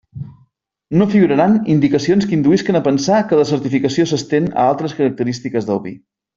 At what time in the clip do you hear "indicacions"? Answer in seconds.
1.73-2.25